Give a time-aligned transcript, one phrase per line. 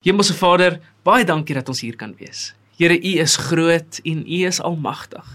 [0.00, 2.54] Hemelse Vader, baie dankie dat ons hier kan wees.
[2.80, 5.26] Here, U is groot en U is almagtig.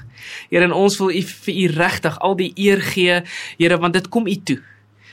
[0.49, 3.20] Here, en ons wil U vir U regtig al die eer gee,
[3.59, 4.57] Here, want dit kom U toe.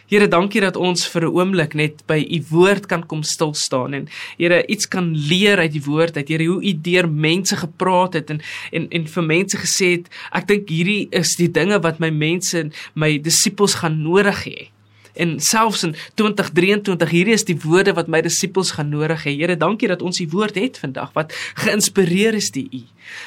[0.09, 3.93] Here, dankie dat ons vir 'n oomblik net by U woord kan kom stil staan
[3.93, 4.09] en
[4.41, 6.29] Here, iets kan leer uit die woord uit.
[6.29, 8.41] Here, hoe U deur mense gepraat het en
[8.73, 12.71] en en vir mense gesê het, ek dink hierdie is die dinge wat my mense,
[12.95, 14.71] my disippels gaan nodig hê
[15.15, 19.37] en selfs in 2023 hierdie is die woorde wat my disippels gaan nodig hê.
[19.37, 21.35] Here, dankie dat ons u woord het vandag wat
[21.65, 22.83] geïnspireer is deur u.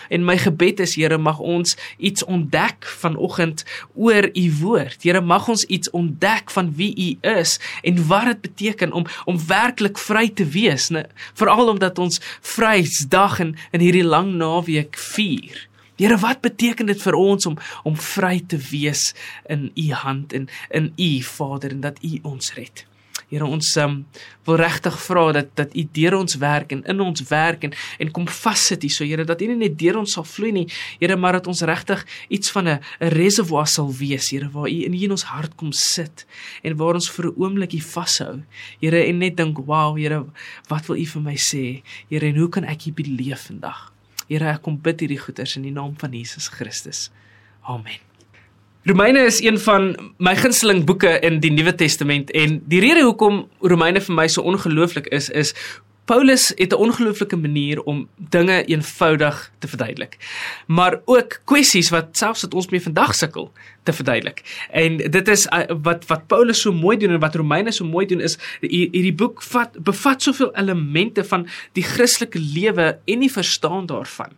[0.10, 5.04] En my gebed is Here, mag ons iets ontdek vanoggend oor u woord.
[5.04, 9.40] Here, mag ons iets ontdek van wie u is en wat dit beteken om om
[9.48, 11.06] werklik vry te wees, ne?
[11.34, 15.68] veral omdat ons Vrydag in in hierdie lang naweek vier.
[15.96, 17.54] Here, wat beteken dit vir ons om
[17.88, 19.14] om vry te wees
[19.48, 22.84] in u hand en in u Vader en dat u ons red?
[23.30, 23.96] Here, ons um,
[24.46, 27.72] wil regtig vra dat dat u deur ons werk en in ons werk en
[28.04, 30.66] en kom vassit hier so Here dat u nie net deur ons sal vloei nie,
[31.00, 34.84] Here, maar dat ons regtig iets van 'n 'n reservoir sal wees, Here, waar u
[34.84, 36.26] in in ons hart kom sit
[36.62, 38.44] en waar ons vir 'n oomblik hier vashou.
[38.82, 40.26] Here, en net dink, "Wow, Here,
[40.68, 41.84] wat wil u vir my sê?
[42.10, 43.95] Here, en hoe kan ek hier beleef vandag?"
[44.28, 47.10] Here, ek kom bid hierdie goeders in die naam van Jesus Christus.
[47.62, 48.02] Amen.
[48.86, 53.48] Romeine is een van my gunsteling boeke in die Nuwe Testament en die rede hoekom
[53.66, 55.56] Romeine vir my so ongelooflik is is
[56.06, 60.18] Paulus het 'n ongelooflike manier om dinge eenvoudig te verduidelik.
[60.68, 63.52] Maar ook kwessies wat selfs wat ons mee vandag sukkel
[63.86, 64.42] te verduidelik.
[64.72, 68.06] En dit is uh, wat wat Paulus so mooi doen en wat Romeine so mooi
[68.10, 71.46] doen is hierdie boek vat bevat soveel elemente van
[71.78, 74.34] die Christelike lewe en die verstaan daarvan.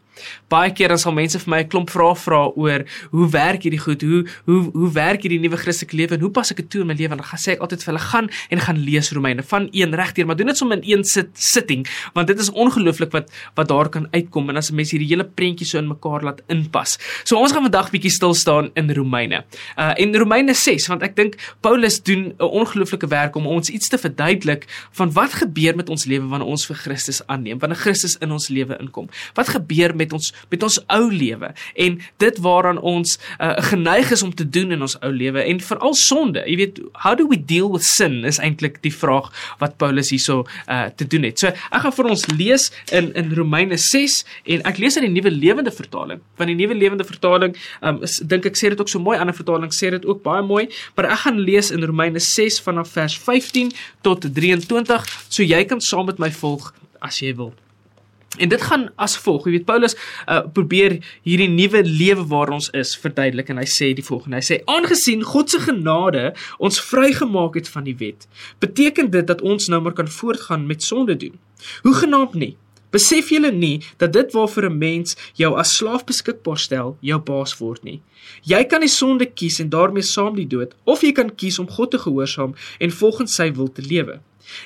[0.51, 3.81] Baie keer dan sal mense vir my 'n klomp vrae vra oor hoe werk hierdie
[3.81, 4.01] goed?
[4.01, 6.87] Hoe hoe hoe werk hierdie nuwe Christelike lewe en hoe pas ek dit toe in
[6.87, 7.11] my lewe?
[7.11, 10.25] En dan sê ek altyd vir hulle gaan en gaan lees Romeine van 1 regdeur,
[10.25, 13.89] maar doen dit sommer in een sit sitting, want dit is ongelooflik wat wat daar
[13.89, 16.97] kan uitkom en as 'n mens hierdie hele prentjie so in mekaar laat inpas.
[17.23, 19.36] So ons gaan vandag bietjie stil staan in Romeine.
[19.77, 23.89] Uh in Romeine 6, want ek dink Paulus doen 'n ongelooflike werk om ons iets
[23.89, 28.17] te verduidelik van wat gebeur met ons lewe wanneer ons vir Christus aanneem, wanneer Christus
[28.21, 29.09] in ons lewe inkom.
[29.33, 34.23] Wat gebeur met ons met ons ou lewe en dit waaraan ons uh, geneig is
[34.23, 36.43] om te doen in ons ou lewe en veral sonde.
[36.45, 40.45] Jy weet, how do we deal with sin is eintlik die vraag wat Paulus hierso
[40.67, 41.39] uh, te doen het.
[41.39, 44.19] So ek gaan vir ons lees in in Romeine 6
[44.55, 46.21] en ek lees uit die Nuwe Lewende Vertaling.
[46.39, 49.75] Van die Nuwe Lewende Vertaling, um, dink ek sê dit ook so mooi, ander vertaling
[49.75, 50.65] sê dit ook baie mooi,
[50.95, 53.71] maar ek gaan lees in Romeine 6 vanaf vers 15
[54.07, 56.71] tot 23, so jy kan saam met my volg
[57.03, 57.53] as jy wil.
[58.37, 59.47] En dit gaan as volg.
[59.47, 63.93] Jy weet Paulus uh, probeer hierdie nuwe lewe waar ons is verduidelik en hy sê
[63.97, 64.41] die volgende.
[64.41, 66.29] Hy sê aangesien God se genade
[66.59, 68.27] ons vrygemaak het van die wet,
[68.63, 71.39] beteken dit dat ons nou maar kan voortgaan met sonde doen.
[71.87, 72.53] Hoe genaamd nie?
[72.97, 77.57] Besef julle nie dat dit waarvoor 'n mens jou as slaaf beskikbaar stel, jou baas
[77.57, 78.01] word nie.
[78.43, 81.69] Jy kan die sonde kies en daarmee saam die dood, of jy kan kies om
[81.69, 84.19] God te gehoorsaam en volgens sy wil te lewe.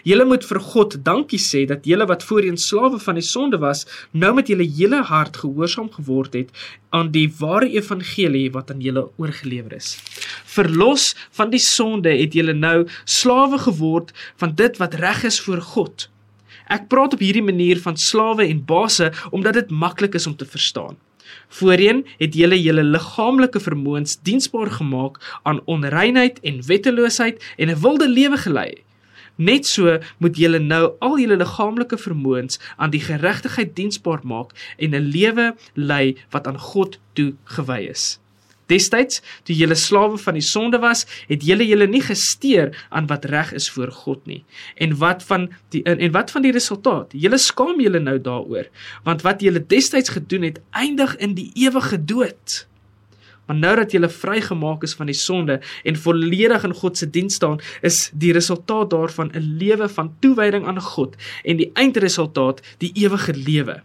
[0.03, 3.86] Julle moet vir God dankie sê dat julle wat voorheen slawe van die sonde was,
[4.12, 6.50] nou met julle hele hart gehoorsaam geword het
[6.90, 9.97] aan die ware evangelie wat aan julle oorgelewer is.
[10.46, 15.62] Verlos van die sonde het julle nou slawe geword van dit wat reg is voor
[15.62, 16.08] God.
[16.72, 20.48] Ek praat op hierdie manier van slawe en baase omdat dit maklik is om te
[20.48, 20.96] verstaan.
[21.59, 28.08] Voorheen het julle julle liggaamlike vermoëns diensbaar gemaak aan onreinheid en wetteloosheid en 'n wilde
[28.09, 28.72] lewe gelei.
[29.36, 34.96] Net so moet julle nou al julle liggaamlike vermoëns aan die geregtigheid diensbaar maak en
[34.96, 38.21] 'n lewe lei wat aan God toe gewy is.
[38.72, 43.28] Destyds, toe julle slawe van die sonde was, het julle julle nie gesteer aan wat
[43.32, 44.42] reg is voor God nie.
[44.82, 47.14] En wat van die en, wat van die resultaat?
[47.14, 48.72] Julle skaam julle nou daaroor,
[49.08, 52.66] want wat julle destyds gedoen het, eindig in die ewige dood.
[53.52, 57.36] Maar nou dat jy vrygemaak is van die sonde en volledig in God se diens
[57.36, 62.92] staan, is die resultaat daarvan 'n lewe van toewyding aan God en die eindresultaat die
[62.96, 63.82] ewige lewe.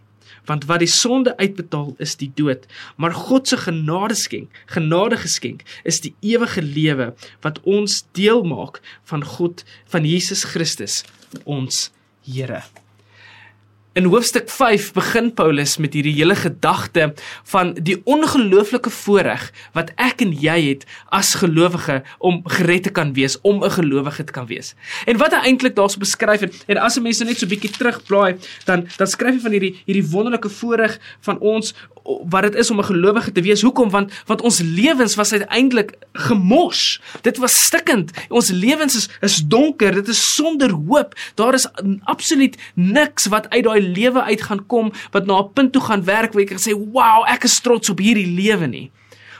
[0.47, 2.65] Want wat die sonde uitbetaal is die dood,
[2.95, 7.11] maar God se genade skenk, genade geskenk is die ewige lewe
[7.45, 11.03] wat ons deel maak van God van Jesus Christus,
[11.43, 11.87] ons
[12.27, 12.63] Here.
[13.97, 17.07] In hoofstuk 5 begin Paulus met hierdie hele gedagte
[17.49, 20.83] van die ongelooflike voorreg wat ek en jy het
[21.17, 24.75] as gelowige om gered te kan wees, om 'n gelowige te kan wees.
[25.09, 28.37] En wat hy eintlik daarso beskryf het, en as mense net so 'n bietjie terugblaai,
[28.65, 31.73] dan dan skryf hy van hierdie hierdie wonderlike voorreg van ons
[32.29, 33.61] wat dit is om 'n gelowige te wees.
[33.61, 33.89] Hoekom?
[33.89, 37.01] Want want ons lewens was uiteindelik gemors.
[37.21, 38.11] Dit was stikkend.
[38.29, 39.93] Ons lewens is is donker.
[39.93, 41.15] Dit is sonder hoop.
[41.35, 41.67] Daar is
[42.03, 46.03] absoluut niks wat uit daai lewe uit gaan kom wat na 'n punt toe gaan
[46.03, 48.91] werk waar jy kan sê, "Wow, ek is trots op hierdie lewe nie."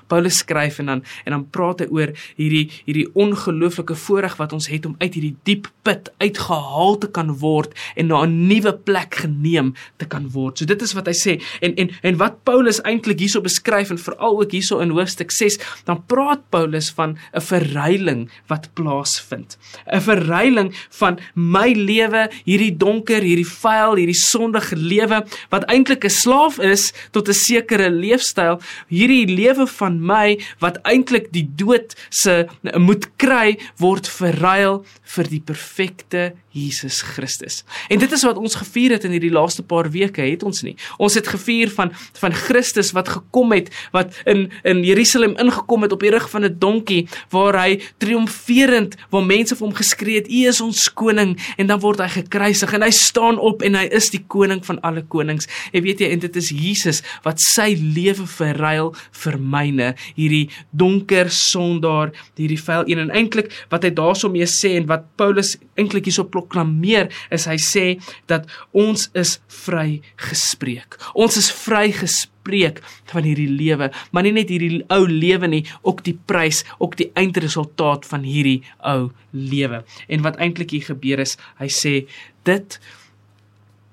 [0.08, 4.68] Paulus skryf en dan en dan praat hy oor hierdie hierdie ongelooflike voorreg wat ons
[4.72, 9.16] het om uit hierdie diep put uitgehaal te kan word en na 'n nuwe plek
[9.24, 10.58] geneem te kan word.
[10.58, 13.98] So dit is wat hy sê en en en wat Paulus eintlik hierso beskryf en
[13.98, 19.58] veral ook hierso in hoofstuk 6, dan praat Paulus van 'n verruiling wat plaasvind.
[19.86, 26.10] 'n Verruiling van my lewe, hierdie donker, hierdie vuil, hierdie sondige lewe wat eintlik 'n
[26.10, 32.46] slaaf is tot 'n sekere leefstyl, hierdie lewe van my wat eintlik die dood se
[32.76, 34.84] moet kry word verruil
[35.16, 36.24] vir die perfekte
[36.58, 37.64] Jesus Christus.
[37.88, 40.76] En dit is wat ons gevier het in hierdie laaste paar weke, het ons nie.
[40.98, 45.94] Ons het gevier van van Christus wat gekom het, wat in in Jerusalem ingekom het
[45.96, 50.32] op die rug van 'n donkie waar hy triomferend waar mense vir hom geskree het,
[50.32, 53.88] "U is ons koning." En dan word hy gekruisig en hy staan op en hy
[53.92, 55.48] is die koning van alle konings.
[55.72, 61.30] En weet jy, en dit is Jesus wat sy lewe verruil vir myne, hierdie donker
[61.30, 66.08] sondaar, hierdie vuil een en eintlik wat hy daarsoom mee sê en wat Paulus eintlik
[66.10, 67.86] hierso proklameer is hy sê
[68.28, 70.98] dat ons is vry gespreek.
[71.14, 76.04] Ons is vry gespreek van hierdie lewe, maar nie net hierdie ou lewe nie, ook
[76.04, 79.84] die prys, ook die eindresultaat van hierdie ou lewe.
[80.08, 81.98] En wat eintlik hier gebeur is, hy sê
[82.48, 82.80] dit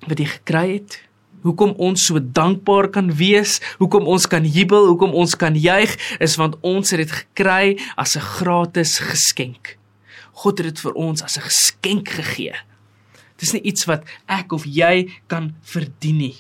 [0.05, 1.01] wat jy gekry het
[1.45, 6.39] Hoekom ons so dankbaar kan wees, hoekom ons kan jubel, hoekom ons kan juig, is
[6.41, 9.77] want ons het dit gekry as 'n gratis geskenk.
[10.43, 12.55] God het dit vir ons as 'n geskenk gegee.
[13.37, 16.37] Dis nie iets wat ek of jy kan verdien nie.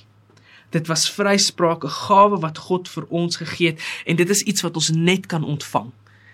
[0.70, 4.62] Dit was vryspraak, 'n gawe wat God vir ons gegee het en dit is iets
[4.62, 5.92] wat ons net kan ontvang.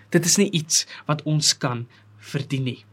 [0.09, 1.87] Dit is nie iets wat ons kan
[2.19, 2.85] verdien nie.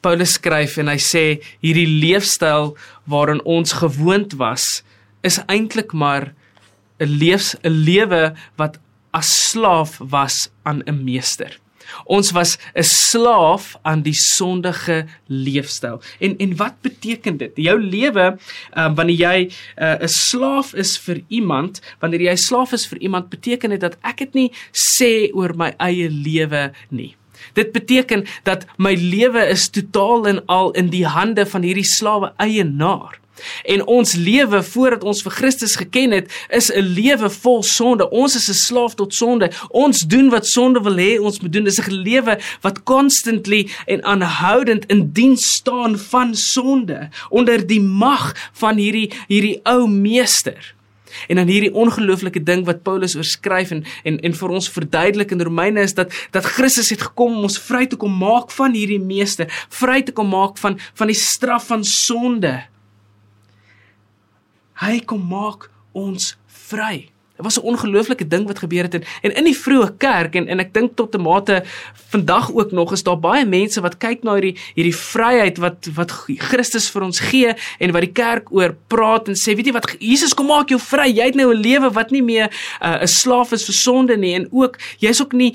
[0.00, 4.82] Paulus skryf en hy sê hierdie leefstyl waarin ons gewoond was
[5.26, 6.34] is eintlik maar
[7.00, 8.78] 'n leefs 'n lewe wat
[9.12, 11.58] as slaaf was aan 'n meester.
[12.04, 16.00] Ons was 'n slaaf aan die sondige leefstyl.
[16.18, 17.52] En en wat beteken dit?
[17.54, 18.38] Jou lewe,
[18.76, 19.38] um, wanneer jy
[19.76, 23.70] uh, 'n uh, slaaf is vir iemand, wanneer jy 'n slaaf is vir iemand, beteken
[23.70, 27.16] dit dat ek dit nie sê oor my eie lewe nie.
[27.52, 32.32] Dit beteken dat my lewe is totaal en al in die hande van hierdie slawe
[32.36, 33.18] eienaar.
[33.64, 38.10] En ons lewe voordat ons vir Christus geken het, is 'n lewe vol sonde.
[38.10, 39.50] Ons is 'n slaaf tot sonde.
[39.68, 41.64] Ons doen wat sonde wil hê ons moet doen.
[41.64, 48.50] Dis 'n lewe wat constantly en aanhoudend in diens staan van sonde onder die mag
[48.52, 50.74] van hierdie hierdie ou meester.
[51.26, 55.42] En dan hierdie ongelooflike ding wat Paulus oorskryf en en en vir ons verduidelik in
[55.42, 59.00] Romeine is dat dat Christus het gekom om ons vry te kom maak van hierdie
[59.00, 62.58] meester, vry te kom maak van van die straf van sonde.
[64.78, 66.36] Hy kom maak ons
[66.70, 67.08] vry.
[67.38, 70.48] Dit was 'n ongelooflike ding wat gebeur het en, en in die vroeë kerk en
[70.48, 71.62] en ek dink tot 'n mate
[72.10, 76.10] vandag ook nog is daar baie mense wat kyk na hierdie hierdie vryheid wat wat
[76.26, 79.86] Christus vir ons gee en wat die kerk oor praat en sê weet jy wat
[79.98, 81.06] Jesus kom maak jou vry.
[81.14, 82.50] Jy het nou 'n lewe wat nie meer
[82.82, 85.54] uh, 'n uh, slaaf is vir sonde nie en ook jy's ook nie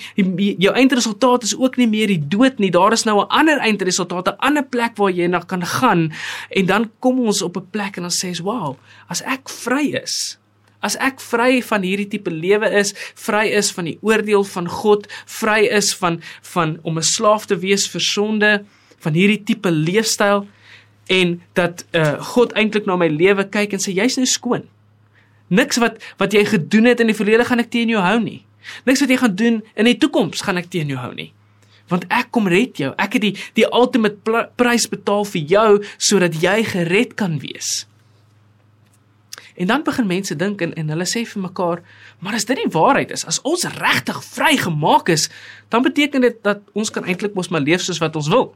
[0.58, 2.72] jou eindresultaat is ook nie meer die dood nie.
[2.72, 6.14] Daar is nou 'n ander eindresultaat 'n ander plek waar jy na kan gaan.
[6.50, 8.78] En dan kom ons op 'n plek en dan sê jy wow
[9.10, 10.38] as ek vry is
[10.84, 15.08] As ek vry van hierdie tipe lewe is, vry is van die oordeel van God,
[15.40, 16.20] vry is van
[16.54, 18.52] van om 'n slaaf te wees vir sonde,
[19.00, 20.48] van hierdie tipe leefstyl
[21.08, 24.68] en dat uh God eintlik na my lewe kyk en sê jy's nou skoon.
[25.48, 28.44] Niks wat wat jy gedoen het in die verlede gaan ek teen jou hou nie.
[28.88, 31.32] Niks wat jy gaan doen in die toekoms gaan ek teen jou hou nie.
[31.92, 32.94] Want ek kom red jou.
[32.98, 37.84] Ek het die die ultimate prys betaal vir jou sodat jy gered kan wees.
[39.56, 41.84] En dan begin mense dink en en hulle sê vir mekaar,
[42.20, 45.30] maar as dit die waarheid is, as ons regtig vrygemaak is,
[45.70, 48.54] dan beteken dit dat ons kan eintlik mos maar leef soos wat ons wil.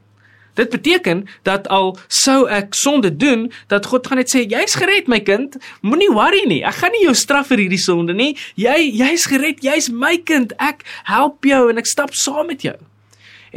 [0.58, 5.06] Dit beteken dat al sou ek sonde doen, dat God gaan net sê jy's gered
[5.08, 6.64] my kind, moenie worry nie.
[6.66, 8.32] Ek gaan nie jou straf vir hierdie sonde nie.
[8.58, 10.56] Jy jy's gered, jy's my kind.
[10.58, 12.78] Ek help jou en ek stap saam met jou.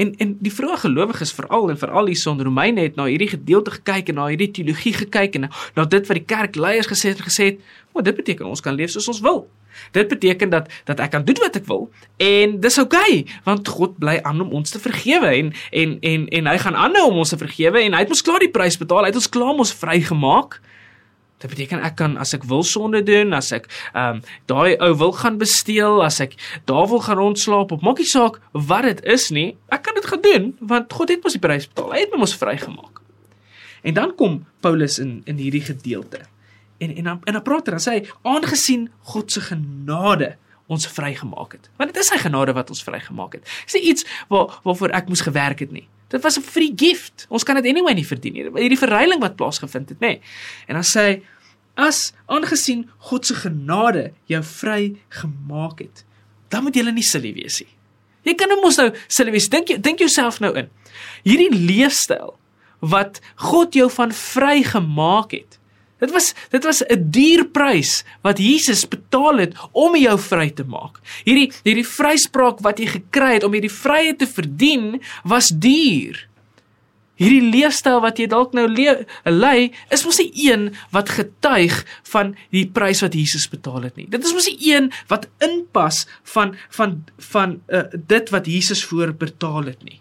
[0.01, 3.75] En en die vroeë gelowiges veral en veral hier sonder Romeine het na hierdie gedeelte
[3.77, 7.51] gekyk en na hierdie teologie gekyk en na dit wat die kerkleiers gesê het gesê
[7.53, 7.59] het,
[7.93, 9.49] "Maar dit beteken ons kan leef soos ons wil."
[9.93, 13.69] Dit beteken dat dat ek kan doen wat ek wil en dis oukei okay, want
[13.69, 17.17] God bly aan om ons te vergewe en en en en hy gaan aanhou om
[17.17, 19.55] ons te vergewe en hy het ons klaar die prys betaal, hy het ons klaar
[19.55, 20.61] ons vrygemaak.
[21.41, 24.93] Dit beteken ek kan as ek wil sonde doen, as ek ehm um, daai ou
[25.01, 26.37] wil gaan besteel, as ek
[26.69, 30.51] daar wil gaan rondslaap, op maakie saak wat dit is nie, ek kan dit gedoen
[30.61, 31.95] want God het mos die prys betaal.
[31.97, 33.01] Hy het my mos vrygemaak.
[33.81, 36.27] En dan kom Paulus in in hierdie gedeelte.
[36.79, 38.03] En en dan en dan praat hy dan sê hy
[38.35, 40.35] aangesien God se genade
[40.71, 41.71] ons vrygemaak het.
[41.77, 43.49] Want dit is sy genade wat ons vrygemaak het.
[43.65, 45.89] Dis nie iets waar waarvoor ek moes gewerk het nie.
[46.11, 47.27] Dit was 'n free gift.
[47.29, 48.43] Ons kan dit anyway nie verdien nie.
[48.43, 50.21] Hierdie verruiling wat plaasgevind het, nê.
[50.67, 51.23] En dan sê hy
[51.75, 56.05] as aangesien God se genade jou vry gemaak het,
[56.49, 57.71] dan moet jy nie silly wees nie.
[58.23, 59.49] Jy kan mos nou silly wees.
[59.49, 60.69] Dink dink jouself nou in.
[61.23, 62.37] Hierdie leefstyl
[62.81, 65.60] wat God jou van vry gemaak het.
[66.01, 70.65] Dit was dit was 'n duur prys wat Jesus betaal het om jou vry te
[70.65, 71.01] maak.
[71.25, 76.29] Hierdie hierdie vryspraak wat jy gekry het om hierdie vryheid te verdien was duur.
[77.21, 82.65] Hierdie leefstyl wat jy dalk nou lei, is mos nie een wat getuig van die
[82.67, 84.07] prys wat Jesus betaal het nie.
[84.09, 89.13] Dit is mos nie een wat inpas van van van uh, dit wat Jesus voor
[89.13, 90.01] betaal het nie.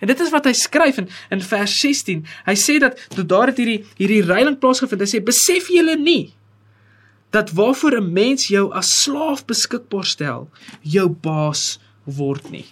[0.00, 2.24] En dit is wat hy skryf in in vers 16.
[2.46, 6.32] Hy sê dat toe daar het hierdie hierdie reiling plaasgevind, hy sê besef julle nie
[7.34, 10.48] dat waarvoor 'n mens jou as slaaf beskikbaar stel,
[10.80, 12.64] jou baas word nie.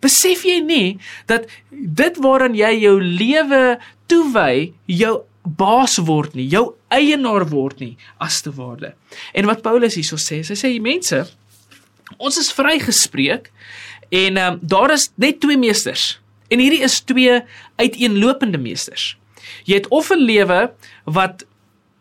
[0.00, 6.74] Besef jy nie dat dit waaraan jy jou lewe toewy, jou baas word nie, jou
[6.92, 8.94] eienaar word nie as te ware.
[9.34, 11.24] En wat Paulus hierso sê, hy sê mense,
[12.18, 13.50] ons is vrygespreek
[14.10, 16.18] en um, daar is net twee meesters.
[16.50, 17.40] En hierdie is twee
[17.80, 19.14] uiteenlopende meesters.
[19.64, 20.72] Jy het of 'n lewe
[21.04, 21.46] wat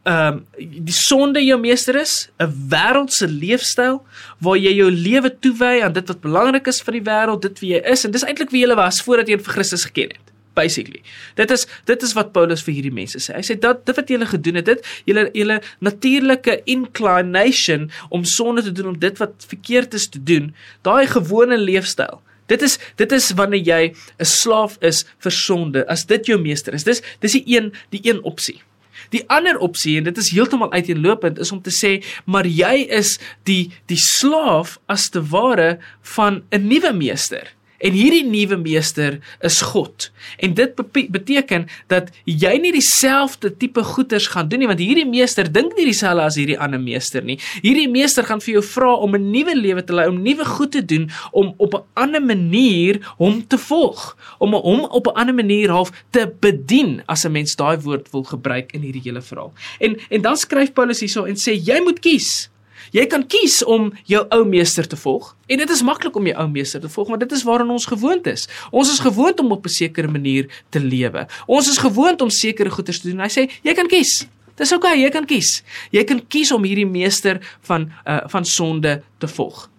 [0.03, 0.46] ehm um,
[0.86, 4.01] die sonde jou meester is, 'n wêreldse leefstyl
[4.39, 7.74] waar jy jou lewe toewy aan dit wat belangrik is vir die wêreld, dit wie
[7.74, 11.01] jy is en dis eintlik wie jy was voordat jy vir Christus geken het basically.
[11.36, 13.36] Dit is dit is wat Paulus vir hierdie mense sê.
[13.38, 18.65] Hy sê dat dit wat julle gedoen het, dit julle julle natuurlike inclination om sonde
[18.65, 20.51] te doen om dit wat verkeerd is te doen,
[20.88, 22.22] daai gewone leefstyl.
[22.50, 26.74] Dit is dit is wanneer jy 'n slaaf is vir sonde, as dit jou meester
[26.74, 26.84] is.
[26.84, 28.62] Dis dis die een die een opsie.
[29.10, 33.18] Die ander opsie en dit is heeltemal uiteenlopend is om te sê maar jy is
[33.44, 35.79] die die slaaf as te ware
[36.15, 37.53] van 'n nuwe meester.
[37.79, 40.09] En hierdie nuwe meester is God.
[40.38, 40.75] En dit
[41.12, 45.88] beteken dat jy nie dieselfde tipe goeders gaan doen nie want hierdie meester dink nie
[45.88, 47.39] dieselfde as hierdie ander meester nie.
[47.63, 50.71] Hierdie meester gaan vir jou vra om 'n nuwe lewe te lei, om nuwe goed
[50.71, 55.36] te doen, om op 'n ander manier hom te volg, om hom op 'n ander
[55.36, 59.53] manier half te bedien as 'n mens daai woord wil gebruik in hierdie hele verhaal.
[59.79, 62.50] En en dan skryf Paulus hierso en sê jy moet kies.
[62.95, 66.36] Jy kan kies om jou ou meester te volg en dit is maklik om jou
[66.41, 68.48] ou meester te volg want dit is waaraan ons gewoond is.
[68.71, 71.27] Ons is gewoond om op 'n sekere manier te lewe.
[71.48, 73.19] Ons is gewoond om sekere goeie te doen.
[73.19, 74.27] Hy sê jy kan kies.
[74.55, 75.63] Dis oukei, okay, jy kan kies.
[75.91, 79.69] Jy kan kies om hierdie meester van uh van sonde te volg.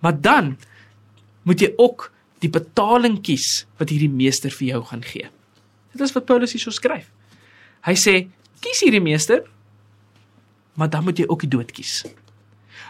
[0.00, 0.56] Maar dan
[1.42, 5.30] moet jy ook die betaling kies wat hierdie meester vir jou gaan gee.
[5.92, 7.10] Dit is wat Paulus hierso skryf.
[7.86, 8.28] Hy sê
[8.60, 9.44] kies hierdie meester,
[10.74, 12.02] maar dan moet jy ook die dood kies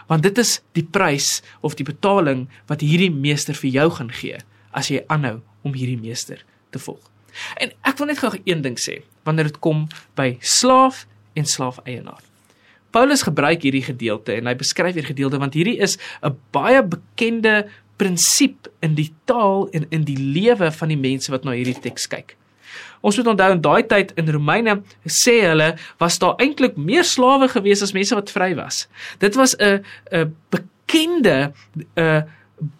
[0.07, 4.39] want dit is die prys of die betaling wat hierdie meester vir jou gaan gee
[4.71, 7.03] as jy aanhou om hierdie meester te volg.
[7.61, 9.85] En ek wil net gou een ding sê wanneer dit kom
[10.17, 11.05] by slaaf
[11.37, 12.23] en slaafeienaar.
[12.95, 17.67] Paulus gebruik hierdie gedeelte en hy beskryf hierdie gedeelte want hierdie is 'n baie bekende
[17.97, 22.07] prinsip in die taal en in die lewe van die mense wat na hierdie teks
[22.07, 22.35] kyk.
[23.01, 27.47] Ons moet onthou in daai tyd in Romeine sê hulle was daar eintlik meer slawe
[27.47, 28.87] gewees as mense wat vry was.
[29.19, 32.21] Dit was 'n 'n bekende 'n uh,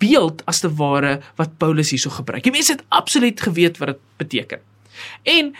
[0.01, 2.43] beeld as te ware wat Paulus hierso gebruik.
[2.43, 4.59] Die mense het absoluut geweet wat dit beteken.
[5.23, 5.53] En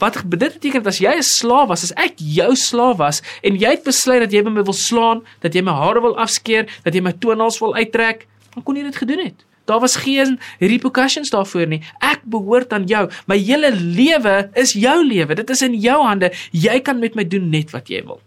[0.00, 3.70] wat dit beteken as jy 'n slaaf was, as ek jou slaaf was en jy
[3.70, 7.00] het besluit dat jy my wil slaan, dat jy my hare wil afskeer, dat jy
[7.00, 9.44] my toenails wil uittrek, dan kon jy dit gedoen het.
[9.64, 11.80] Daar was geen repercussions daarvoor nie.
[12.04, 13.06] Ek behoort aan jou.
[13.26, 15.34] My hele lewe is jou lewe.
[15.34, 16.32] Dit is in jou hande.
[16.52, 18.20] Jy kan met my doen net wat jy wil.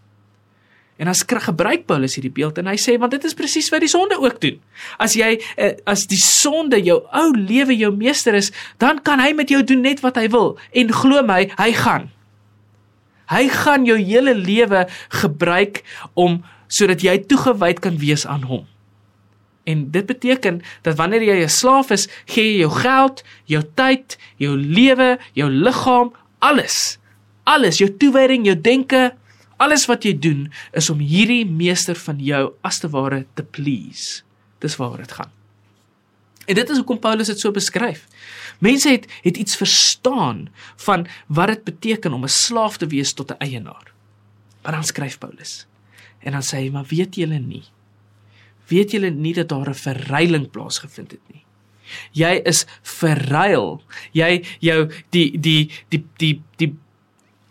[0.97, 3.83] En as kry gebruik Paulus hierdie beeld en hy sê want dit is presies wat
[3.85, 4.57] die sonde ook doen.
[4.97, 8.49] As jy eh, as die sonde jou ou lewe jou meester is,
[8.81, 12.09] dan kan hy met jou doen net wat hy wil en glo my, hy gaan.
[13.29, 14.87] Hy gaan jou hele lewe
[15.21, 15.83] gebruik
[16.17, 18.65] om sodat jy toegewyd kan wees aan hom.
[19.67, 24.17] En dit beteken dat wanneer jy 'n slaaf is, gee jy jou geld, jou tyd,
[24.35, 26.97] jou lewe, jou liggaam, alles.
[27.43, 29.13] Alles, jou toewyding, jou denke,
[29.57, 34.23] alles wat jy doen is om hierdie meester van jou as te ware te please.
[34.59, 35.31] Dis waaroor dit gaan.
[36.45, 38.07] En dit is hoekom Paulus dit so beskryf.
[38.59, 43.31] Mense het het iets verstaan van wat dit beteken om 'n slaaf te wees tot
[43.31, 43.93] 'n eienaar.
[44.63, 45.67] Maar dan skryf Paulus.
[46.19, 47.63] En dan sê hy, "Maar weet julle nie?
[48.67, 51.43] Weet julle nie dat daar 'n verruiling plaasgevind het nie?
[52.11, 53.81] Jy is verruil.
[54.11, 56.73] Jy jou die die die die die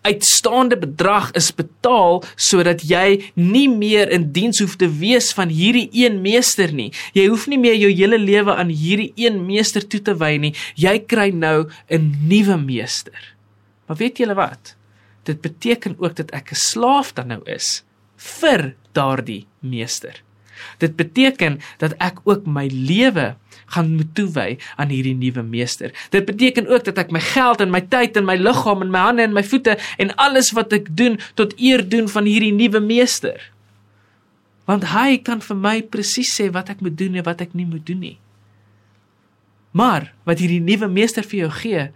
[0.06, 5.88] uitstaande bedrag is betaal sodat jy nie meer in diens hoef te wees van hierdie
[5.92, 6.92] een meester nie.
[7.16, 10.54] Jy hoef nie meer jou hele lewe aan hierdie een meester toe te wy nie.
[10.78, 13.34] Jy kry nou 'n nuwe meester.
[13.86, 14.76] Maar weet julle wat?
[15.24, 17.84] Dit beteken ook dat ek 'n slaaf dan nou is
[18.16, 20.22] vir daardie meester.
[20.82, 23.34] Dit beteken dat ek ook my lewe
[23.74, 25.92] gaan moet toewy aan hierdie nuwe meester.
[26.14, 29.02] Dit beteken ook dat ek my geld en my tyd en my liggaam en my
[29.08, 32.80] hande en my voete en alles wat ek doen tot eer doen van hierdie nuwe
[32.80, 33.40] meester.
[34.66, 37.66] Want hy kan vir my presies sê wat ek moet doen en wat ek nie
[37.66, 38.16] moet doen nie.
[39.76, 41.88] Maar wat hierdie nuwe meester vir jou gee,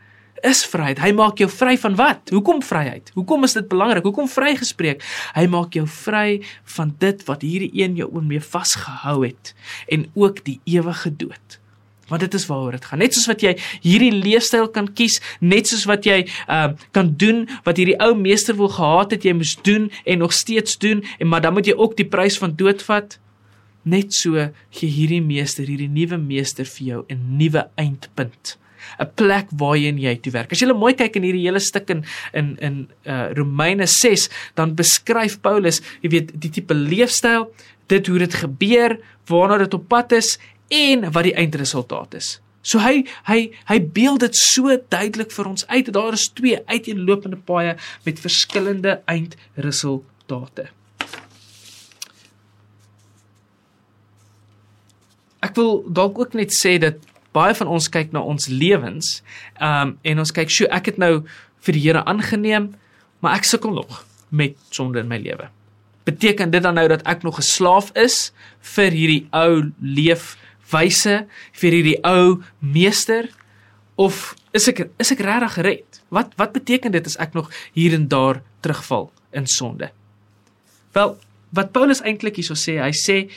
[0.46, 1.00] is vryheid.
[1.02, 2.30] Hy maak jou vry van wat?
[2.34, 3.10] Hoekom vryheid?
[3.14, 4.04] Hoekom is dit belangrik?
[4.06, 5.04] Hoekom vrygespreek?
[5.36, 6.40] Hy maak jou vry
[6.76, 9.54] van dit wat hierdie een jou oomee vasgehou het
[9.92, 11.58] en ook die ewige dood.
[12.10, 12.98] Want dit is waaroor dit gaan.
[12.98, 13.54] Net soos wat jy
[13.84, 18.56] hierdie leefstyl kan kies, net soos wat jy uh kan doen wat hierdie ou meester
[18.58, 21.76] wil gehad het jy moes doen en nog steeds doen en maar dan moet jy
[21.78, 23.18] ook die prys van dood vat.
[23.82, 28.58] Net so gee hierdie meester, hierdie nuwe meester vir jou 'n nuwe eindpunt.
[28.98, 30.52] 'n plek waarheen jy toe werk.
[30.52, 34.74] As jy mooi kyk in hierdie hele stuk in in in uh Romeine 6, dan
[34.74, 37.50] beskryf Paulus, jy weet, die tipe leefstyl,
[37.88, 42.40] dit hoe dit gebeur, waarna dit op pad is en wat die eindresultaat is.
[42.62, 45.92] So hy hy hy beeld dit so duidelik vir ons uit.
[45.92, 50.68] Daar is twee uiteenlopende paaie met verskillende eindresultate.
[55.40, 57.00] Ek wil dalk ook net sê dat
[57.36, 59.20] baie van ons kyk na ons lewens,
[59.60, 61.24] ehm um, en ons kyk, "Sjoe, ek het nou
[61.60, 62.74] vir die Here aangeneem,
[63.20, 65.48] maar ek sukkel nog met sonde in my lewe."
[66.04, 71.70] Beteken dit dan nou dat ek nog 'n slaaf is vir hierdie ou leefwyse, vir
[71.70, 73.28] hierdie ou meester
[73.96, 76.00] of is ek is ek regtig gered?
[76.08, 79.90] Wat wat beteken dit as ek nog hier en daar terugval in sonde?
[80.92, 81.18] Wel,
[81.54, 83.30] wat Paulus eintlik hierso sê, hy sê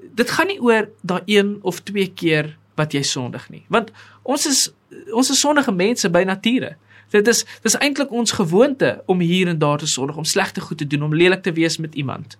[0.00, 3.64] dit gaan nie oor daai een of twee keer wat jy sondig nie.
[3.68, 4.68] Want ons is
[5.14, 6.74] ons is sondige mense by nature.
[7.14, 10.78] Dit is dis eintlik ons gewoonte om hier en daar te sondig, om slegte goed
[10.78, 12.38] te doen, om lelik te wees met iemand.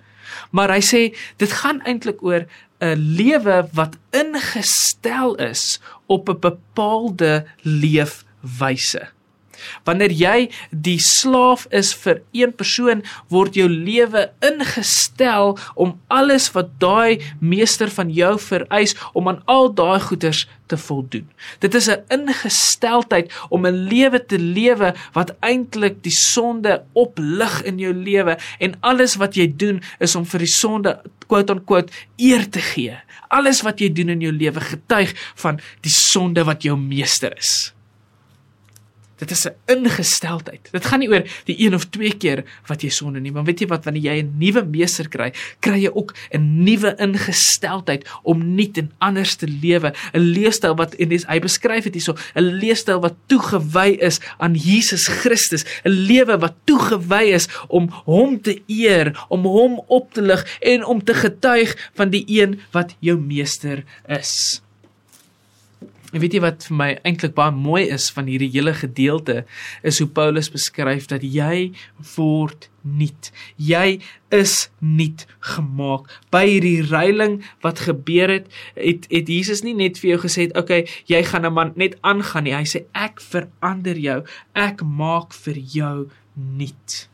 [0.54, 1.02] Maar hy sê
[1.42, 2.46] dit gaan eintlik oor
[2.80, 9.08] 'n lewe wat ingestel is op 'n bepaalde leefwyse.
[9.84, 16.78] Wanneer jy die slaaf is vir een persoon, word jou lewe ingestel om alles wat
[16.82, 21.26] daai meester van jou vereis om aan al daai goeders te voldoen.
[21.58, 27.78] Dit is 'n ingesteldheid om 'n lewe te lewe wat eintlik die sonde oplig in
[27.78, 31.92] jou lewe en alles wat jy doen is om vir die sonde quote on quote
[32.16, 32.96] eer te gee.
[33.28, 37.72] Alles wat jy doen in jou lewe getuig van die sonde wat jou meester is.
[39.20, 40.68] Dit is 'n ingesteldheid.
[40.72, 43.60] Dit gaan nie oor die een of twee keer wat jy sonde nie, maar weet
[43.60, 48.54] jy wat wanneer jy 'n nuwe meester kry, kry jy ook 'n nuwe ingesteldheid om
[48.54, 52.42] nuut en anders te lewe, 'n leefstyl wat en dis hy beskryf dit hierso, 'n
[52.42, 58.62] leefstyl wat toegewy is aan Jesus Christus, 'n lewe wat toegewy is om hom te
[58.66, 63.18] eer, om hom op te lig en om te getuig van die een wat jou
[63.18, 64.62] meester is.
[66.10, 69.44] En weet jy wat vir my eintlik baie mooi is van hierdie hele gedeelte
[69.86, 71.70] is hoe Paulus beskryf dat jy
[72.16, 73.30] word nuut.
[73.60, 74.00] Jy
[74.34, 76.08] is nuut gemaak.
[76.32, 80.58] By hierdie reiling wat gebeur het, het het Jesus nie net vir jou gesê, "Oké,
[80.58, 84.24] okay, jy gaan nou maar net aangaan nie." Hy sê, "Ek verander jou.
[84.54, 87.09] Ek maak vir jou nuut."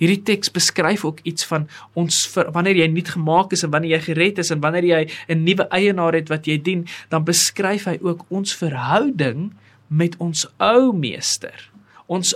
[0.00, 3.98] Hierdie teks beskryf ook iets van ons vir, wanneer jy nuut gemaak is en wanneer
[3.98, 7.84] jy gered is en wanneer jy 'n nuwe eienaar het wat jy dien, dan beskryf
[7.84, 9.52] hy ook ons verhouding
[9.88, 11.70] met ons ou meester,
[12.06, 12.34] ons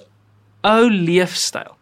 [0.62, 1.78] ou leefstyl.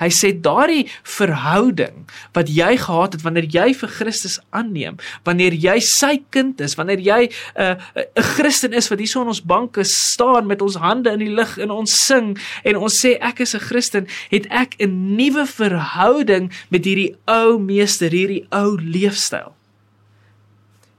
[0.00, 5.78] Hy sê daardie verhouding wat jy gehad het wanneer jy vir Christus aanneem, wanneer jy
[5.84, 7.76] sy kind is, wanneer jy 'n uh,
[8.16, 11.58] 'n Christen is wat hierso in ons banke staan met ons hande in die lug
[11.58, 16.52] en ons sing en ons sê ek is 'n Christen, het ek 'n nuwe verhouding
[16.70, 19.54] met hierdie ou meester, hierdie ou leefstyl.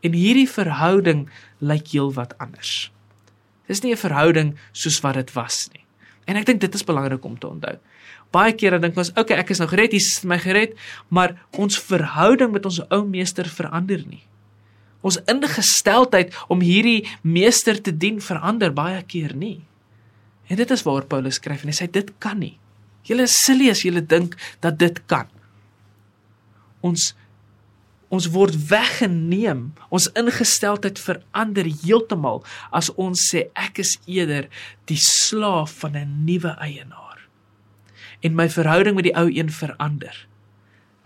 [0.01, 2.91] En hierdie verhouding lyk heelwat anders.
[3.67, 5.85] Dis nie 'n verhouding soos wat dit was nie.
[6.25, 7.77] En ek dink dit is belangrik om te onthou
[8.35, 10.75] baie kere dink ons, okay, ek is nou gered, Jesus het my gered,
[11.09, 14.23] maar ons verhouding met ons ou meester verander nie.
[15.01, 19.61] Ons ingesteldheid om hierdie meester te dien verander baie keer nie.
[20.49, 22.57] En dit is waar Paulus skryf en hy sê dit kan nie.
[23.07, 25.29] Julle is silly as julle dink dat dit kan.
[26.85, 27.13] Ons
[28.09, 29.67] ons word weggeneem.
[29.93, 32.41] Ons ingesteldheid verander heeltemal
[32.73, 34.49] as ons sê ek is eerder
[34.89, 37.08] die slaaf van 'n nuwe eienaar.
[38.21, 40.27] En my verhouding met die ou een verander.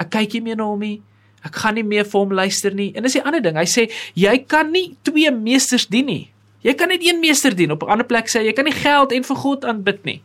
[0.01, 1.01] Ek kyk nie meer na hom nie.
[1.43, 2.91] Ek gaan nie meer vir hom luister nie.
[2.95, 3.57] En dis die ander ding.
[3.59, 6.23] Hy sê jy kan nie twee meesters dien nie.
[6.63, 7.71] Jy kan net een meester dien.
[7.71, 10.21] Op 'n ander plek sê jy kan nie geld en vir God aanbid nie.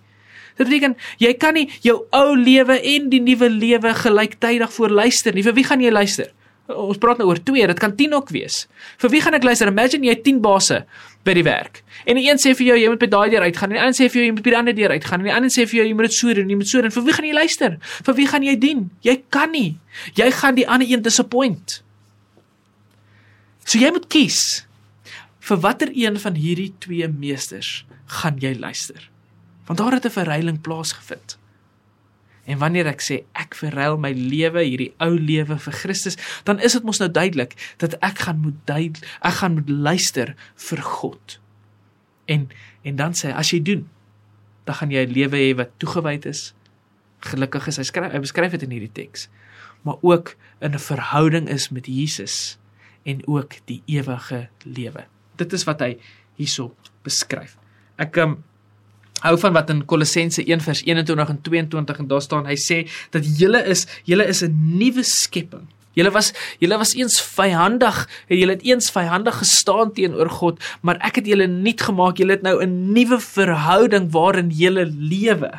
[0.57, 5.35] Dit beteken jy kan nie jou ou lewe en die nuwe lewe gelyktydig voor luister
[5.35, 5.43] nie.
[5.43, 6.33] Vir wie gaan jy luister?
[6.69, 8.67] Ons praat nou oor 2, dit kan 10 ook wees.
[9.01, 9.71] Vir wie gaan ek luister?
[9.73, 10.83] Imagine jy het 10 basse
[11.25, 11.81] by die werk.
[12.05, 13.97] En die een sê vir jou jy moet by daai deur uitgaan en die ander
[13.97, 15.81] sê vir jou jy moet by die ander deur uitgaan en die ander sê vir
[15.81, 16.95] jou jy moet dit so doen, jy moet so doen.
[16.95, 17.77] Vir wie gaan jy luister?
[18.05, 18.87] Vir wie gaan jy dien?
[19.07, 19.69] Jy kan nie.
[20.19, 21.81] Jy gaan die ander een disappoint.
[23.65, 24.43] So jy moet kies.
[25.49, 27.87] Vir watter een van hierdie twee meesters
[28.21, 29.09] gaan jy luister?
[29.69, 31.39] Want daar het 'n verruiling plaasgevind.
[32.49, 36.17] En wanneer ek sê ek verruil my lewe, hierdie ou lewe vir Christus,
[36.49, 40.33] dan is dit mos nou duidelik dat ek gaan moet duid, ek gaan moet luister
[40.69, 41.37] vir God.
[42.29, 42.49] En
[42.89, 43.83] en dan sê hy as jy doen,
[44.65, 46.55] dan gaan jy 'n lewe hê wat toegewyd is.
[47.21, 49.29] Gelukkig is hy skryf hy beskryf dit in hierdie teks.
[49.85, 52.59] Maar ook in 'n verhouding is met Jesus
[53.05, 55.05] en ook die ewige lewe.
[55.37, 55.99] Dit is wat hy
[56.37, 57.57] hierso beskryf.
[57.97, 58.45] Ek um,
[59.21, 62.85] hou van wat in Kolossense 1 vers 21 en 22 en daar staan hy sê
[63.15, 65.67] dat julle is julle is 'n nuwe skepping.
[65.99, 71.23] Julle was julle was eens vyandig, julle het eens vyandig gestaan teenoor God, maar ek
[71.23, 72.19] het julle nuut gemaak.
[72.19, 75.51] Julle het nou 'n nuwe verhouding waarin julle lewe.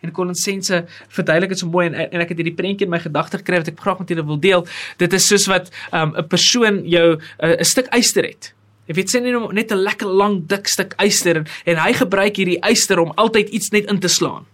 [0.00, 3.38] En Kolossense verduidelik dit so mooi en en ek het hierdie prentjie in my gedagte
[3.38, 4.66] gekry wat ek graag met julle wil deel.
[4.96, 8.54] Dit is soos wat 'n um, persoon jou uh, 'n stuk yster het.
[8.86, 12.36] Jy weet sien nie net 'n lekker lang dik stuk yster en, en hy gebruik
[12.36, 14.44] hierdie yster om altyd iets net in te slaan.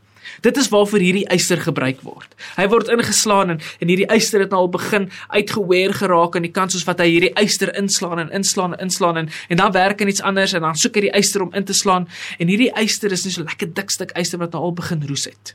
[0.41, 2.29] Dit is waarvoor hierdie yster gebruik word.
[2.57, 6.55] Hy word ingeslaan en en hierdie yster het nou al begin uitgeweer geraak aan die
[6.55, 10.01] kant soos wat hy hierdie yster inslaan en inslaan en inslaan en en dan werk
[10.01, 12.73] en iets anders en dan soek hy die yster om in te slaan en hierdie
[12.81, 15.55] yster is net so lekker dik stuk yster wat nou al begin roes het.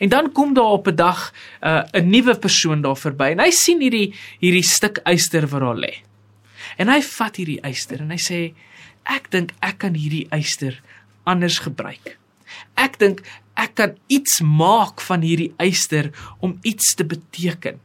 [0.00, 3.40] En dan kom daar op 'n dag uh, 'n uh, nuwe persoon daar verby en
[3.40, 6.09] hy sien hierdie hierdie stuk yster wat daar lê.
[6.78, 8.40] En hy vat hierdie eyster en hy sê
[9.10, 10.76] ek dink ek kan hierdie eyster
[11.28, 12.16] anders gebruik.
[12.78, 13.22] Ek dink
[13.60, 17.80] ek kan iets maak van hierdie eyster om iets te beteken.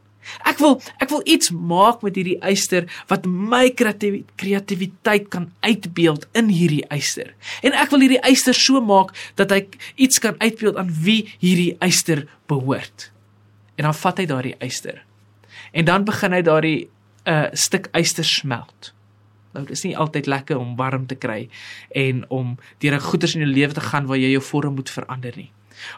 [0.46, 6.50] Ek wil ek wil iets maak met hierdie eyster wat my kreatiwiteit kan uitbeeld in
[6.50, 7.32] hierdie eyster.
[7.62, 9.62] En ek wil hierdie eyster so maak dat hy
[9.94, 13.10] iets kan uitbeeld aan wie hierdie eyster behoort.
[13.76, 15.02] En dan vat hy daardie eyster.
[15.76, 16.78] En dan begin hy daardie
[17.26, 18.92] 'n stuk yster smelt.
[19.56, 21.48] Nou dis nie altyd lekker om warm te kry
[21.90, 24.90] en om deur 'n goeters in jou lewe te gaan waar jy jou vorm moet
[24.90, 25.50] verander nie.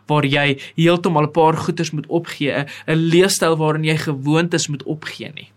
[0.07, 5.33] Waar jy heeltemal 'n paar goeters moet opgee, 'n leefstyl waarin jy gewoontes moet opgee
[5.35, 5.53] nie.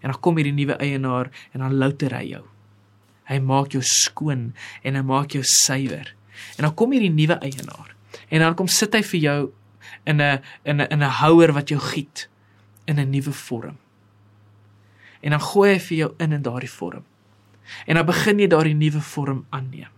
[0.00, 2.44] En dan kom hierdie nuwe eienaar en dan louter hy jou.
[3.24, 6.14] Hy maak jou skoon en hy maak jou suiwer.
[6.56, 7.94] En dan kom hierdie nuwe eienaar
[8.28, 9.52] en dan kom sit hy vir jou
[10.04, 12.28] in 'n in 'n in 'n houer wat jou giet
[12.86, 13.78] in 'n nuwe vorm
[15.24, 17.04] en dan gooi hy vir jou in in daardie vorm.
[17.88, 19.90] En dan begin jy daardie nuwe vorm aanneem.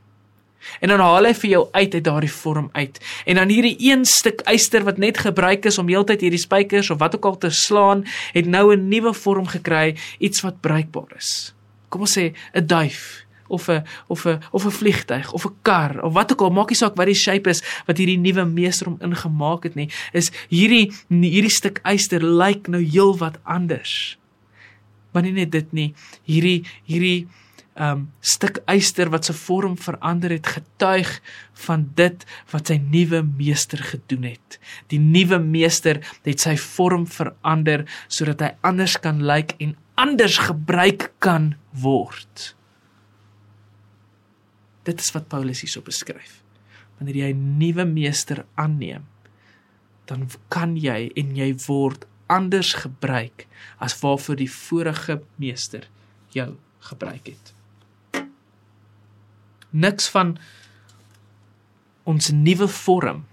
[0.80, 2.98] En dan haal hy vir jou uit uit daardie vorm uit.
[3.26, 6.98] En dan hierdie een stuk yster wat net gebruik is om heeltyd hierdie spykers of
[7.02, 11.54] wat ook al te slaan, het nou 'n nuwe vorm gekry, iets wat bruikbaar is.
[11.88, 16.02] Kom ons sê 'n duif of 'n of 'n of 'n vliegtyg of 'n kar
[16.02, 18.86] of wat ook al maak nie saak wat die shape is wat hierdie nuwe meester
[18.86, 24.18] hom ingemaak het nie is hierdie hierdie stuk yster lyk nou heelwat anders
[25.16, 25.90] maar nie net dit nie
[26.28, 27.24] hierdie hierdie
[27.76, 31.10] um stuk yster wat se vorm verander het getuig
[31.66, 34.56] van dit wat sy nuwe meester gedoen het.
[34.92, 41.10] Die nuwe meester het sy vorm verander sodat hy anders kan lyk en anders gebruik
[41.24, 42.54] kan word.
[44.88, 46.40] Dit is wat Paulus hierso beskryf.
[46.96, 49.04] Wanneer jy 'n nuwe meester aanneem,
[50.06, 53.46] dan kan jy en jy word anders gebruik
[53.82, 55.88] as waarvoor die vorige meester
[56.34, 56.54] jou
[56.90, 57.52] gebruik het.
[59.70, 60.36] Niks van
[62.06, 63.24] ons nuwe vorm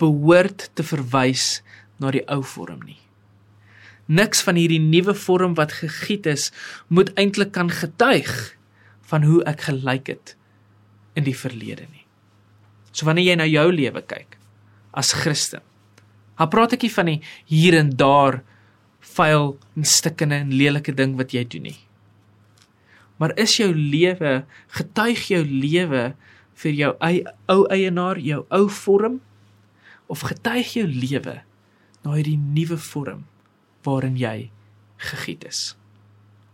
[0.00, 1.60] behoort te verwys
[2.00, 2.98] na die ou vorm nie.
[4.10, 6.48] Niks van hierdie nuwe vorm wat gegiet is,
[6.88, 8.56] moet eintlik kan getuig
[9.12, 10.34] van hoe ek gelyk het
[11.18, 12.06] in die verlede nie.
[12.90, 14.38] So wanneer jy na jou lewe kyk
[14.96, 15.62] as Christen,
[16.40, 17.18] Haar praat ek nie van die
[17.52, 18.40] hier en daar
[19.12, 21.78] vuil en stikkende en lelike ding wat jy doen nie.
[23.20, 26.04] Maar is jou lewe getuig jou lewe
[26.62, 26.94] vir jou
[27.52, 29.20] ou eienaar, jou ou vorm
[30.08, 31.42] of getuig jou lewe
[32.00, 33.26] na hierdie nuwe vorm
[33.84, 34.48] waarin jy
[35.10, 35.60] gegiet is?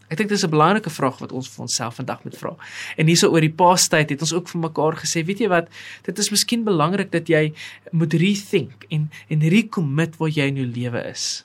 [0.07, 2.55] Ek dink dis 'n belangrike vraag wat ons vir onsself vandag moet vra.
[2.97, 5.69] En hierso oor die paastyd het ons ook vir mekaar gesê, weet jy wat,
[6.03, 7.53] dit is miskien belangrik dat jy
[7.91, 11.45] moet rethink en en recommit waar jy in jou lewe is.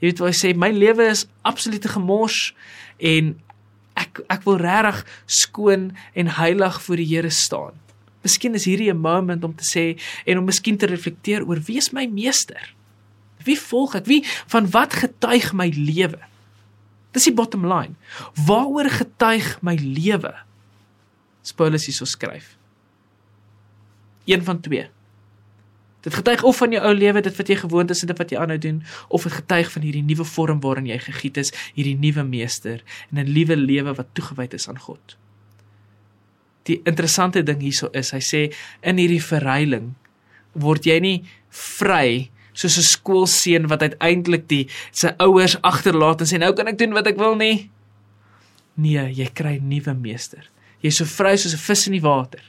[0.00, 2.54] Jy weet wat ek sê, my lewe is absolute gemors
[2.98, 3.36] en
[3.96, 7.76] ek ek wil regtig skoon en heilig voor die Here staan.
[8.24, 11.76] Miskien is hierdie 'n moment om te sê en om miskien te reflekteer oor wie
[11.76, 12.74] is my meester?
[13.44, 14.06] Wie volg ek?
[14.06, 16.29] Wie van wat getuig my lewe?
[17.16, 17.96] Dis die bottom line.
[18.46, 20.34] Waaroor getuig my lewe?
[21.56, 22.56] Paulus hierso skryf.
[24.24, 24.86] Een van twee.
[26.00, 28.30] Dit getuig of van jou ou lewe, dit wat jy gewoond is en dit wat
[28.32, 31.96] jy aanhou doen, of dit getuig van hierdie nuwe vorm waarin jy gegiet is, hierdie
[32.00, 35.16] nuwe meester en 'n nuwe lewe wat toegewyd is aan God.
[36.62, 39.94] Die interessante ding hierso is, hy sê in hierdie verruiling
[40.52, 46.38] word jy nie vry soos 'n skoolseun wat uiteindelik die sy ouers agterlaat en sê
[46.38, 47.70] nou kan ek doen wat ek wil nie.
[48.76, 50.50] Nee, jy kry 'n nuwe meester.
[50.80, 52.40] Jy's so vry soos 'n vis in die water.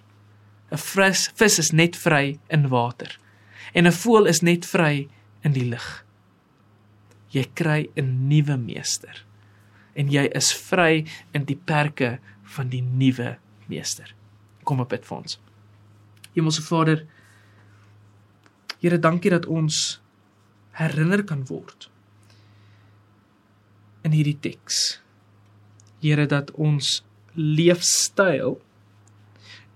[0.71, 3.17] 'n Vis vis is net vry in water.
[3.73, 5.07] En 'n voël is net vry
[5.43, 6.05] in die lug.
[7.29, 9.25] Jy kry 'n nuwe meester.
[9.95, 13.37] En jy is vry in die perke van die nuwe
[13.67, 14.13] meester.
[14.63, 15.39] Kom op dit vir ons.
[16.33, 17.05] Hemelse Vader,
[18.81, 20.01] Here, dankie dat ons
[20.73, 21.89] herinner kan word
[24.01, 24.97] in hierdie teks.
[26.01, 27.03] Here dat ons
[27.37, 28.57] leefstyl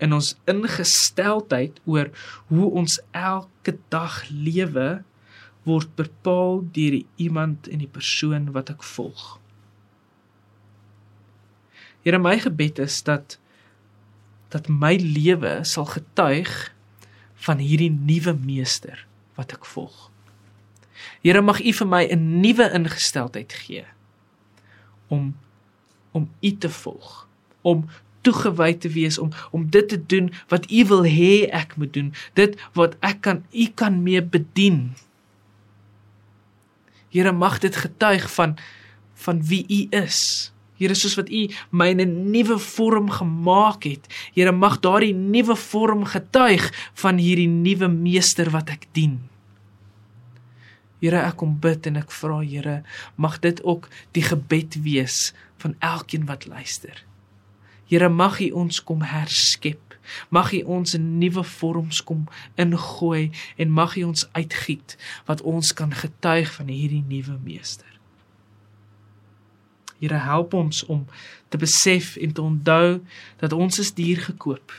[0.01, 2.09] en ons ingesteldheid oor
[2.49, 5.03] hoe ons elke dag lewe
[5.65, 9.37] word bepaal deur iemand en die persoon wat ek volg.
[12.05, 13.37] Here my gebed is dat
[14.53, 16.51] dat my lewe sal getuig
[17.45, 19.05] van hierdie nuwe meester
[19.37, 20.09] wat ek volg.
[21.25, 23.85] Here mag U vir my 'n nuwe ingesteldheid gee
[25.07, 25.35] om
[26.11, 27.27] om U te volg,
[27.61, 27.89] om
[28.21, 32.13] toegewy te wees om om dit te doen wat U wil hê ek moet doen,
[32.33, 34.95] dit wat ek kan U kan mee bedien.
[37.09, 38.57] Here mag dit getuig van
[39.13, 40.51] van wie U is.
[40.75, 44.07] Here soos wat U my in 'n nuwe vorm gemaak het.
[44.33, 49.29] Here mag daardie nuwe vorm getuig van hierdie nuwe meester wat ek dien.
[50.99, 52.83] Here ek kom bid en ek vra Here
[53.15, 57.03] mag dit ook die gebed wees van elkeen wat luister.
[57.85, 59.81] Here mag U ons kom herskep.
[60.29, 65.73] Mag U ons in nuwe vorms kom ingooi en mag U ons uitgiet wat ons
[65.73, 67.94] kan getuig van hierdie nuwe meester.
[69.99, 71.05] Here help ons om
[71.49, 73.01] te besef en te onthou
[73.39, 74.73] dat ons is duur gekoop.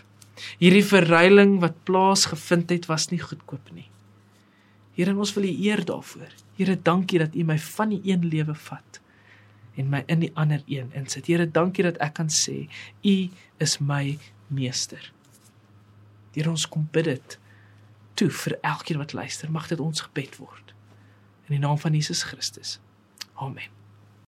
[0.61, 3.89] Hierdie verruiling wat plaasgevind het was nie goedkoop nie.
[4.97, 6.33] Here, ons wil U eer daarvoor.
[6.57, 9.01] Here, dankie dat U my van die een lewe vat
[9.77, 11.29] en my in die ander een insit.
[11.29, 12.65] Here, dankie dat ek kan sê
[13.05, 13.17] U
[13.61, 14.17] is my
[14.49, 15.13] meester.
[16.33, 17.39] Here, ons kom bid dit
[18.17, 19.53] toe vir elkeen wat luister.
[19.53, 20.73] Mag dit ons gebed word.
[21.49, 22.79] In die naam van Jesus Christus.
[23.37, 23.76] Amen.